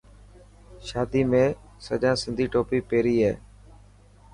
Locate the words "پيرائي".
2.89-3.31